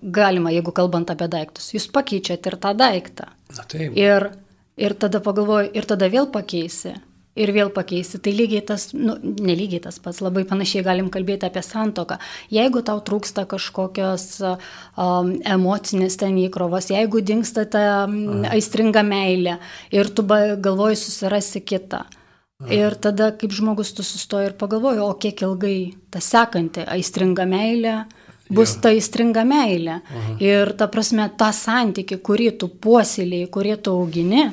[0.03, 3.29] galima, jeigu kalbant apie daiktus, jūs pakeičiat ir tą daiktą.
[3.55, 3.95] Na taip.
[3.95, 4.33] Ir,
[4.77, 6.95] ir tada pagalvoju, ir tada vėl pakeisi.
[7.33, 8.19] Ir vėl pakeisi.
[8.21, 12.19] Tai lygiai tas, nu, nelygiai tas pats, labai panašiai galim kalbėti apie santoką.
[12.53, 19.57] Jeigu tau trūksta kažkokios um, emocinės ten įkrovos, jeigu dinksta ta um, aistringa meilė
[19.97, 22.05] ir tu galvoji susirasi kitą.
[22.05, 22.19] Uh,
[22.71, 25.77] Ir tada, kaip žmogus, tu sustoji ir pagalvoji, o kiek ilgai
[26.15, 28.03] ta sekanti aistringa meilė
[28.51, 28.83] bus ja.
[28.83, 30.01] ta aistringa meilė.
[30.03, 30.35] Aha.
[30.43, 34.47] Ir ta prasme, tą santyki, kurį tu puoselėjai, kurį tu augini,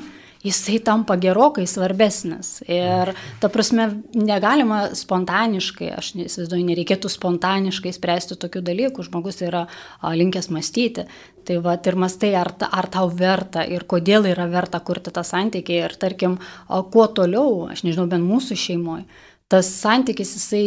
[0.44, 2.60] jisai tampa gerokai svarbesnis.
[2.68, 10.14] Ir ta prasme, negalima spontaniškai, aš neįsivaizduoju, nereikėtų spontaniškai spręsti tokių dalykų, žmogus yra a,
[10.16, 11.10] linkęs mąstyti.
[11.50, 15.80] Tai va, ir mastai, ar, ar tau verta ir kodėl yra verta kurti tą santykį
[15.82, 19.08] ir tarkim, a, kuo toliau, aš nežinau, bent mūsų šeimoje
[19.50, 20.66] tas santykis jisai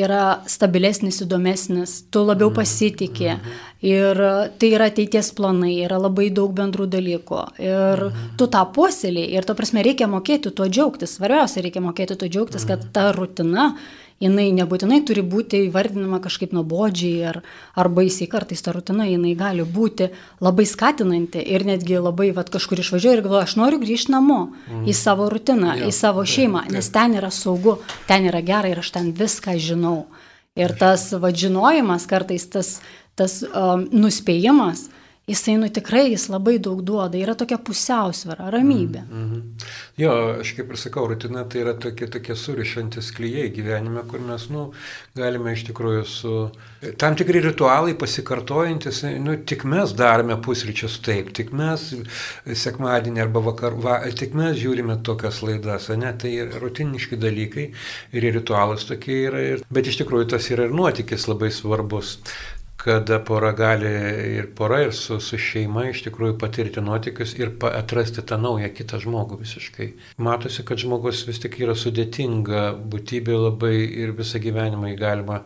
[0.00, 2.56] yra stabilesnis, įdomesnis, tu labiau mhm.
[2.60, 3.56] pasitikė mhm.
[3.90, 4.20] ir
[4.60, 8.28] tai yra ateities planai, yra labai daug bendrų dalykų ir mhm.
[8.38, 12.68] tu tą puoselį ir to prasme reikia mokėti tuo džiaugtis, svarbiausia reikia mokėti tuo džiaugtis,
[12.70, 13.72] kad ta rutina
[14.20, 17.40] jinai nebūtinai turi būti įvardinama kažkaip nuobodžiai ar,
[17.78, 20.10] ar baisiai, kartais ta rutina jinai gali būti
[20.44, 24.84] labai skatinanti ir netgi labai vat, kažkur išvažiuoju ir galvoju, aš noriu grįžti namo mm.
[24.84, 27.78] į savo rutiną, ja, į savo šeimą, ja, nes ten yra saugu,
[28.10, 30.04] ten yra gerai ir aš ten viską žinau.
[30.58, 32.74] Ir tas vadžinojimas, kartais tas,
[33.16, 34.88] tas um, nuspėjimas,
[35.30, 39.04] jisai, nu tikrai, jis labai daug duoda, yra tokia pusiausvėra, ramybė.
[39.06, 39.68] Mm -hmm.
[40.00, 44.48] Jo, aš kaip ir sakau, rutina tai yra tokie, tokie surišantis klyjei gyvenime, kur mes,
[44.50, 44.70] nu,
[45.16, 46.34] galime iš tikrųjų su
[46.96, 51.94] tam tikri ritualai pasikartojantis, nu, tik mes darome pusryčius taip, tik mes
[52.64, 57.66] sekmadienį arba vakar, va, tik mes žiūrime tokias laidas, ne, tai rutiniški dalykai
[58.12, 62.18] ir ritualas tokie yra, bet iš tikrųjų tas yra ir nuotykis labai svarbus
[62.80, 63.90] kada pora gali
[64.38, 69.00] ir pora, ir su, su šeima iš tikrųjų patirti nuotikius ir atrasti tą naują kitą
[69.04, 69.88] žmogų visiškai.
[70.26, 72.62] Matosi, kad žmogus vis tik yra sudėtinga
[72.92, 75.42] būtybė labai ir visą gyvenimą jį galima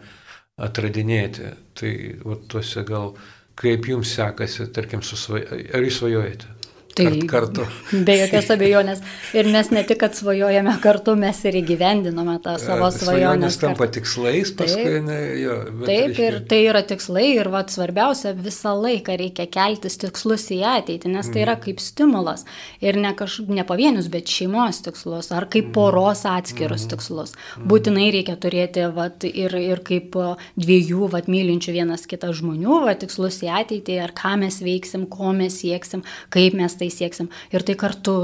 [0.68, 1.50] atradinėti.
[1.74, 3.16] Tai va, tuose gal
[3.58, 5.48] kaip jums sekasi, tarkim, susvaj...
[5.74, 6.54] ar jūs svajojate?
[6.94, 7.64] Tai kartu.
[8.06, 9.00] Be jokios abejonės.
[9.34, 13.00] Ir mes ne tik, kad svajojame kartu, mes ir įgyvendinome tą savo svajonę.
[13.00, 15.56] Svajonės tampa tikslais, paskui taip, ne, jo.
[15.82, 16.28] Taip, reiškia...
[16.28, 21.30] ir tai yra tikslai ir vat, svarbiausia, visą laiką reikia keltis tikslus į ateitį, nes
[21.32, 21.64] tai yra mhm.
[21.66, 22.46] kaip stimulas.
[22.84, 25.74] Ir ne, kaž, ne pavienius, bet šeimos tikslus, ar kaip mhm.
[25.74, 26.92] poros atskirus mm.
[26.94, 27.34] tikslus.
[27.58, 30.14] Būtinai reikia turėti vat, ir, ir kaip
[30.60, 35.34] dviejų vat, mylinčių vienas kitą žmonių vat, tikslus į ateitį, ar ką mes veiksim, ko
[35.36, 36.04] mes sieksim,
[36.34, 37.30] kaip mes tai tai sieksim.
[37.54, 38.14] Ir tai kartu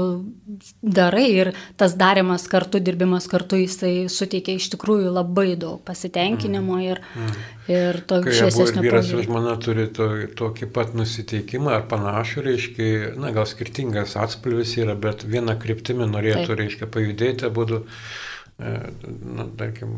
[0.81, 6.85] darai ir tas darimas kartu, dirbimas kartu, jisai suteikia iš tikrųjų labai daug pasitenkinimo mm.
[6.85, 7.39] ir, mm.
[7.73, 8.85] ir to šviesesnio.
[8.85, 12.89] Vyras ir žmona turi to, tokį pat nusiteikimą ar panašų, reiškia,
[13.21, 16.59] na gal skirtingas atspalvis yra, bet vieną kryptimį norėtų, Taip.
[16.61, 18.30] reiškia, pajudėti, būtų E,
[18.61, 19.93] na, tarkim,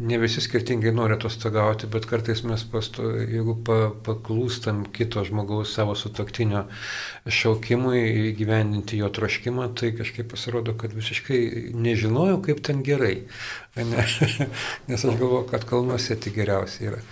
[0.00, 5.94] ne visi skirtingai nori atostogauti, bet kartais mes, pasto, jeigu pa, paklūstam kito žmogaus savo
[5.98, 6.66] sutoktinio
[7.40, 11.40] šaukimui įgyvendinti jo troškimą, tai kažkaip pasirodo, kad visiškai
[11.76, 13.16] nežinojau, kaip ten gerai.
[13.78, 14.06] Ne?
[14.90, 17.04] Nes aš galvoju, kad kalnuose tik geriausia yra.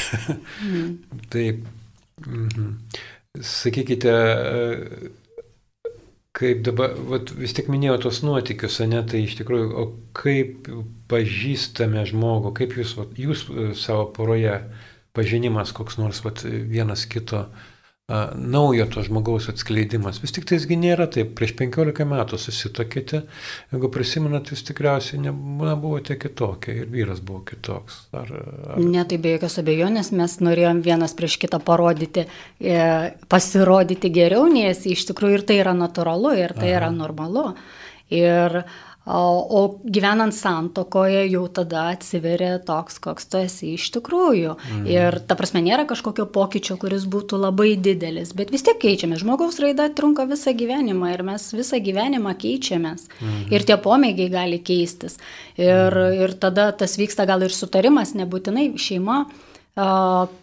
[0.66, 0.92] mm.
[1.32, 1.64] Taip.
[2.26, 2.74] Mhm.
[3.40, 4.12] Sakykite,
[6.36, 9.84] kaip dabar, vat, vis tik minėjau tos nuotikius, ne, tai iš tikrųjų, o
[10.16, 10.70] kaip
[11.10, 14.54] pažįstame žmogų, kaip jūs, vat, jūs e, savo poroje
[15.16, 17.48] pažinimas koks nors vat, vienas kito
[18.34, 20.18] naujo to žmogaus atskleidimas.
[20.22, 21.32] Vis tik taisgi nėra taip.
[21.38, 23.22] Prieš 15 metų susitokėte,
[23.72, 28.02] jeigu prisimenat, jūs tikriausiai nebuvote kitokie ir vyras buvo kitoks.
[28.16, 28.82] Ar, ar...
[28.82, 32.26] Ne, tai be jokios abejonės mes norėjom vienas prieš kitą parodyti,
[32.58, 32.82] e,
[33.30, 36.80] pasirodyti geriau, nes iš tikrųjų ir tai yra natūralu, ir tai Aha.
[36.80, 37.52] yra normalu.
[38.10, 44.52] Ir uh, O gyvenant santokoje jau tada atsiveria toks, koks tu esi iš tikrųjų.
[44.60, 44.82] Mm.
[44.92, 49.16] Ir ta prasme nėra kažkokio pokyčio, kuris būtų labai didelis, bet vis tiek keičiame.
[49.18, 53.08] Žmogaus raida trunka visą gyvenimą ir mes visą gyvenimą keičiamės.
[53.18, 53.42] Mm.
[53.56, 55.16] Ir tie pomėgiai gali keistis.
[55.56, 56.20] Ir, mm.
[56.20, 59.24] ir tada tas vyksta gal ir sutarimas, nebūtinai šeima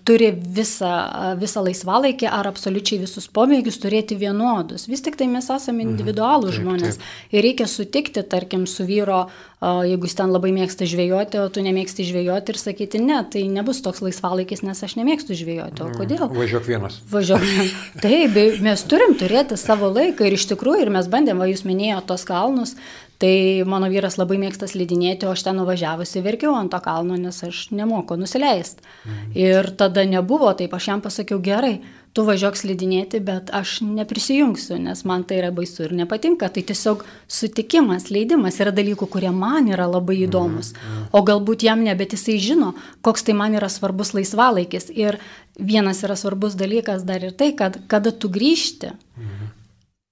[0.07, 0.91] turi visą,
[1.37, 4.87] visą laisvalaikį ar absoliučiai visus pomėgius turėti vienodus.
[4.87, 5.91] Vis tik tai mes esame mhm.
[5.91, 6.97] individualūs mhm, žmonės.
[6.97, 7.35] Taip.
[7.35, 9.25] Ir reikia sutikti, tarkim, su vyro,
[9.59, 13.81] jeigu jis ten labai mėgsta žvejoti, o tu nemėgsti žvejoti ir sakyti, ne, tai nebus
[13.83, 15.83] toks laisvalaikis, nes aš nemėgstu žvejoti.
[15.83, 15.97] O mhm.
[15.99, 16.23] kodėl?
[16.31, 17.01] Važiuok vienas.
[17.11, 17.75] Važiuok vienas.
[18.05, 22.07] Taip, mes turim turėti savo laiką ir iš tikrųjų, ir mes bandėm, va jūs minėjote
[22.13, 22.77] tos kalnus,
[23.17, 27.39] Tai mano vyras labai mėgsta slidinėti, o aš ten nuvažiavusi verkiau ant to kalno, nes
[27.43, 28.83] aš nemoku nusileisti.
[29.05, 29.31] Mhm.
[29.33, 31.79] Ir tada nebuvo taip, aš jam pasakiau gerai,
[32.13, 36.49] tu važiuok slidinėti, bet aš neprisijungsiu, nes man tai yra baisu ir nepatinka.
[36.53, 40.29] Tai tiesiog sutikimas, leidimas yra dalykų, kurie man yra labai mhm.
[40.29, 40.71] įdomus.
[40.77, 41.09] Mhm.
[41.17, 44.91] O galbūt jam ne, bet jisai žino, koks tai man yra svarbus laisvalaikis.
[44.93, 45.17] Ir
[45.57, 49.36] vienas yra svarbus dalykas dar ir tai, kad kada tu grįžti, mhm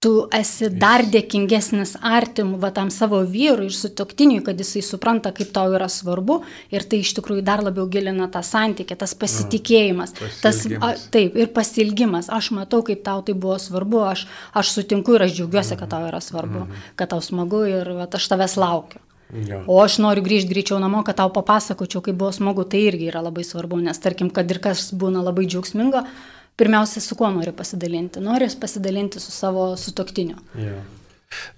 [0.06, 5.50] tu esi dar dėkingesnis artimų, va tam savo vyrui ir sutoktiniui, kad jisai supranta, kaip
[5.56, 6.42] tau yra svarbu
[6.74, 11.40] ir tai iš tikrųjų dar labiau gilina tą santykį, tas pasitikėjimas, A, tas, a, taip,
[11.40, 12.30] ir pasilgimas.
[12.30, 16.06] Aš matau, kaip tau tai buvo svarbu, aš, aš sutinku ir aš džiaugiuosi, kad tau
[16.06, 16.86] yra svarbu, mm.
[17.02, 19.02] kad tau smagu ir va, aš tavęs laukiu.
[19.50, 19.64] Ja.
[19.66, 23.26] O aš noriu grįžti greičiau namo, kad tau papasakočiau, kaip buvo smagu, tai irgi yra
[23.26, 26.06] labai svarbu, nes tarkim, kad ir kas būna labai džiaugsminga,
[26.56, 28.22] pirmiausia, su kuo nori pasidalinti.
[28.24, 30.38] Nori pasidalinti su savo sutoktiniu.
[30.60, 30.84] Ja.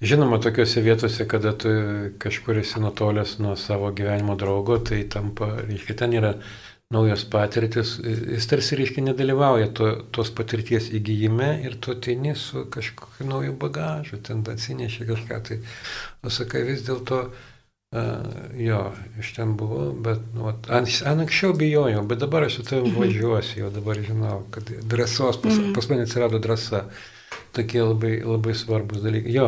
[0.02, 1.70] Žinoma, tokiuose vietose, kada tu
[2.22, 6.32] kažkur esi nutolęs nuo savo gyvenimo draugo, tai tampa, reiškia, ten yra
[6.94, 13.28] naujos patirtis, jis tarsi, reiškia, nedalyvauja to, tos patirties įgyjime ir tu ateini su kažkokiu
[13.28, 15.44] nauju bagažu, ten atsinešė kažką.
[15.50, 15.60] Tai,
[16.24, 17.57] o sakai, vis dėlto, Uh,
[18.60, 18.80] jo,
[19.20, 23.00] iš ten buvau, bet nu, an, anksčiau bijojau, bet dabar aš su tavim mhm.
[23.00, 25.72] važiuosiu, jau dabar žinau, kad drąsos, pas, mhm.
[25.74, 26.88] pas mane atsirado drąsa.
[27.56, 29.32] Tokie labai, labai svarbus dalykai.
[29.34, 29.46] Jo,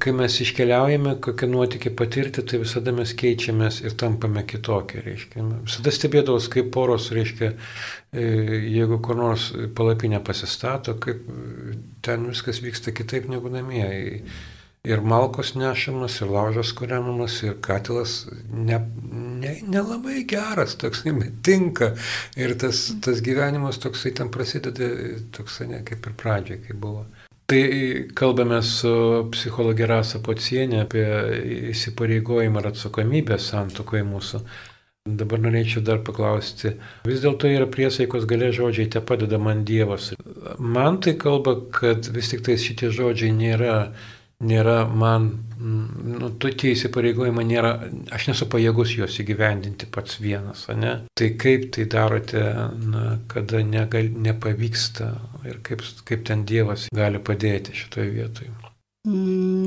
[0.00, 5.44] kai mes iškeliaujame, kokią nuotykį patirti, tai visada mes keičiamės ir tampame kitokie, reiškia.
[5.66, 7.52] Visada stebėdavau, kaip poros, reiškia,
[8.14, 8.24] e,
[8.72, 11.26] jeigu kur nors palapinę pasistato, kaip
[12.02, 13.84] ten viskas vyksta kitaip negu namie
[14.82, 21.12] ir malkos nešamas, ir laužas kuriamas, ir katilas nelabai ne, ne geras, toksai
[21.46, 21.92] tinka.
[22.36, 24.88] Ir tas, tas gyvenimas toksai ten prasideda,
[25.36, 27.04] toksai ne kaip ir pradžioje, kai buvo.
[27.46, 27.60] Tai
[28.18, 28.90] kalbame su
[29.30, 31.04] psichologė Rasa Pocienė apie
[31.70, 34.40] įsipareigojimą ir atsakomybę santokoje mūsų.
[35.02, 36.72] Dabar norėčiau dar paklausti,
[37.06, 40.10] vis dėlto yra priesaikos galia žodžiai, te padeda man Dievas.
[40.58, 43.76] Man tai kalba, kad vis tik tai šitie žodžiai nėra,
[44.42, 45.28] nėra man,
[45.58, 47.72] nu, tu tie įsipareigojimai nėra,
[48.14, 50.96] aš nesu pajėgus juos įgyvendinti pats vienas, ne?
[51.18, 52.42] Tai kaip tai darote,
[52.92, 55.12] na, kada negal, nepavyksta
[55.48, 58.52] ir kaip, kaip ten Dievas gali padėti šitoje vietoje?
[59.08, 59.61] Mm,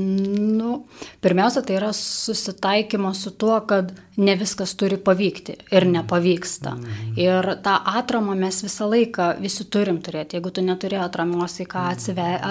[0.66, 0.80] nu,
[1.22, 6.74] pirmiausia, tai yra susitaikymo su tuo, kad ne viskas turi pavykti ir nepavyksta.
[6.74, 7.14] Mm.
[7.22, 10.38] Ir tą atramą mes visą laiką visi turim turėti.
[10.38, 11.86] Jeigu tu neturi atramos į ką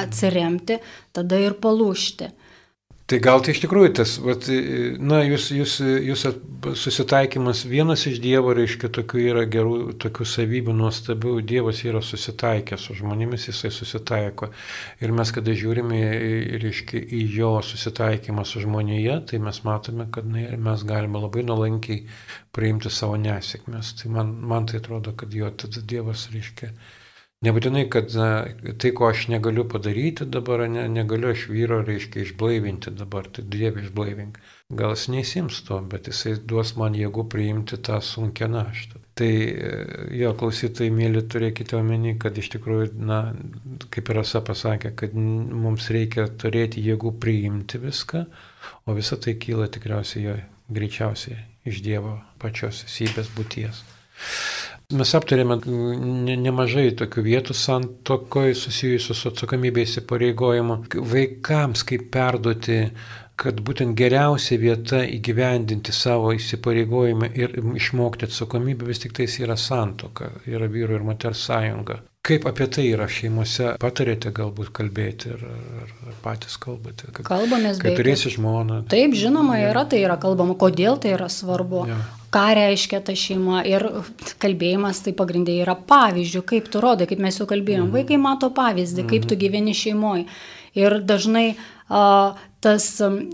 [0.02, 0.80] atsiremti,
[1.16, 2.32] tada ir palūšti.
[3.06, 4.48] Tai gal tai iš tikrųjų tas, vat,
[4.98, 6.24] na, jūs, jūs, jūs
[6.82, 12.96] susitaikymas vienas iš Dievo, reiškia, tokių yra gerų, tokių savybių nuostabių, Dievas yra susitaikęs su
[12.98, 14.50] žmonėmis, jisai susitaiko.
[15.06, 16.02] Ir mes, kada žiūrime,
[16.64, 22.02] reiškia, į jo susitaikymą su žmonėje, tai mes matome, kad na, mes galime labai nuolankiai
[22.58, 24.00] priimti savo nesėkmės.
[24.02, 26.74] Tai man, man tai atrodo, kad jo tada Dievas, reiškia,
[27.44, 28.28] Nebūtinai, kad na,
[28.80, 33.84] tai, ko aš negaliu padaryti dabar, ne, negaliu aš vyro, reiškia, išblaivinti dabar, tai Dieve
[33.84, 34.40] išblaivink.
[34.80, 39.04] Gal jis neįsims to, bet jisai duos man jėgų priimti tą sunkę naštą.
[39.20, 39.30] Tai
[40.16, 43.20] jo klausytojai, mėly, turėkite omeny, kad iš tikrųjų, na,
[43.94, 48.26] kaip ir Asa pasakė, kad mums reikia turėti jėgų priimti viską,
[48.88, 50.40] o visa tai kyla tikriausiai jo
[50.72, 53.84] greičiausiai iš Dievo pačios esybės būties.
[54.94, 60.82] Mes aptarėme ne, nemažai tokių vietų santokoje susijusių su atsakomybė įsipareigojimu.
[61.10, 62.84] Vaikams kaip perduoti
[63.40, 70.32] kad būtent geriausia vieta įgyvendinti savo įsipareigojimą ir išmokti atsakomybę vis tik tais yra santoka,
[70.48, 72.00] yra vyru ir moters sąjunga.
[72.26, 75.44] Kaip apie tai yra šeimose, patarėte galbūt kalbėti ar,
[75.84, 77.12] ar, ar patys kalbate?
[77.12, 77.78] Kad, Kalbamės.
[77.84, 78.80] Kai turėsi žmoną.
[78.86, 78.96] Tai...
[78.96, 81.84] Taip, žinoma, yra, tai yra kalbama, kodėl tai yra svarbu.
[81.92, 82.00] Ja
[82.36, 83.86] ką reiškia ta šeima ir
[84.44, 87.88] kalbėjimas tai pagrindė yra pavyzdžių, kaip tu rodai, kaip mes jau kalbėjom.
[87.88, 87.96] Mhm.
[87.96, 89.44] Vaikai mato pavyzdį, kaip tu mhm.
[89.46, 90.28] gyveni šeimoje.
[90.76, 91.48] Ir dažnai
[91.88, 92.88] a, tas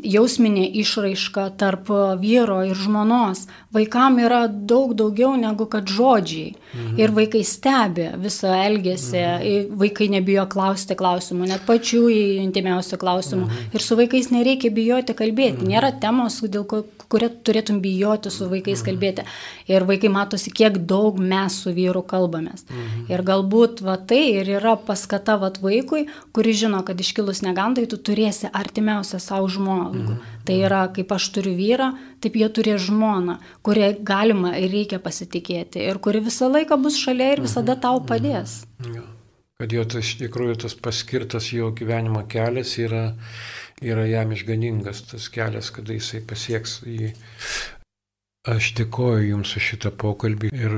[0.04, 6.56] jausminė išraiška tarp vyro ir žmonos vaikam yra daug daugiau negu kad žodžiai.
[6.72, 7.00] Mhm.
[7.00, 9.76] Ir vaikai stebi visą elgesį, mhm.
[9.80, 12.04] vaikai nebijo klausti klausimų, net pačių
[12.46, 13.48] intimiausių klausimų.
[13.48, 13.70] Mhm.
[13.76, 15.62] Ir su vaikais nereikia bijoti kalbėti.
[15.64, 15.72] Mhm.
[15.72, 18.88] Nėra temos, dėl ko, kurią turėtum bijoti su vaikais mhm.
[18.90, 19.28] kalbėti.
[19.72, 22.66] Ir vaikai matosi, kiek daug mes su vyru kalbamės.
[22.68, 23.08] Mhm.
[23.12, 28.00] Ir galbūt va, tai ir yra paskata va, vaikui, kuris žino, kad iškilus negandai tu
[28.00, 30.02] turėsi artimiausią savo žmogų.
[30.02, 30.36] Mhm.
[30.48, 31.92] Tai yra, kaip aš turiu vyrą,
[32.24, 37.34] taip jie turi žmoną, kurie galima ir reikia pasitikėti ir kuri visą laiką bus šalia
[37.36, 38.08] ir visada tau mhm.
[38.10, 38.62] padės.
[38.84, 39.10] Mhm.
[39.62, 43.12] Kad jo tas, iš tikrųjų tas paskirtas jo gyvenimo kelias yra,
[43.78, 47.12] yra jam išganingas, tas kelias, kada jisai pasieks jį.
[48.50, 50.72] Aš dėkoju Jums už šitą pokalbį ir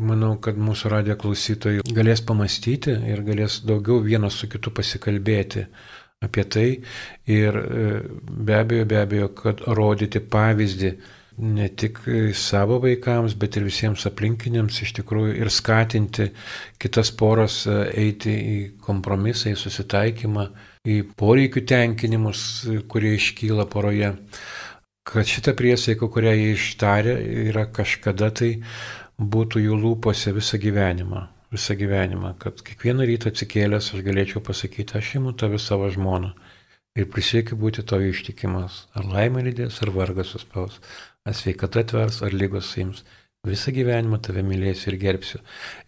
[0.00, 5.66] manau, kad mūsų radio klausytojai galės pamastyti ir galės daugiau vienas su kitu pasikalbėti
[6.22, 6.68] apie tai
[7.26, 7.88] ir e,
[8.28, 10.92] be abejo, be abejo, kad rodyti pavyzdį
[11.42, 11.98] ne tik
[12.36, 16.28] savo vaikams, bet ir visiems aplinkiniams iš tikrųjų ir skatinti
[16.82, 20.46] kitas poras e, eiti į kompromisą, į susitaikymą,
[20.86, 22.46] į poreikių tenkinimus,
[22.88, 24.14] kurie iškyla poroje.
[25.02, 27.16] Kad šita priesaika, kurią jie ištarė,
[27.48, 28.54] yra kažkada tai
[29.18, 35.14] būtų jų lūpose visą gyvenimą visą gyvenimą, kad kiekvieną rytą atsikėlęs aš galėčiau pasakyti, aš
[35.20, 36.32] imu tave savo žmoną
[36.96, 38.86] ir prisiekiu būti to ištikimas.
[38.96, 40.78] Ar laimė lydės, ar vargas suspaus,
[41.28, 43.04] ar sveikata atvers, ar lygos saims.
[43.42, 45.40] Visą gyvenimą tave mylėsiu ir gerbsiu.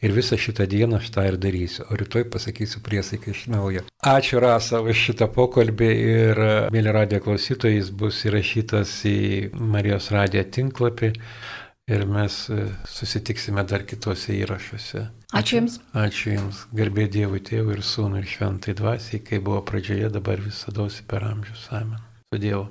[0.02, 1.84] Ir visą šitą dieną aš tą ir darysiu.
[1.86, 3.84] O rytoj pasakysiu priesaiką iš naujo.
[4.10, 6.40] Ačiū Rasa už šitą pokalbį ir,
[6.74, 9.18] mėly radijo klausytojai, jis bus įrašytas į
[9.54, 11.12] Marijos radijo tinklapį
[11.88, 15.04] ir mes e, susitiksime dar kitose įrašuose.
[15.34, 15.80] Ačiū Jums.
[16.04, 16.62] Ačiū Jums.
[16.76, 21.68] Garbė Dievui Tėvui ir Sūnui ir Šventai Dvasiai, kai buvo pradžioje, dabar visada per amžius.
[21.70, 22.00] Amen.
[22.32, 22.68] Su Dievu.